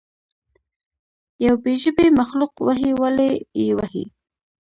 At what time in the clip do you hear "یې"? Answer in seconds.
3.59-3.67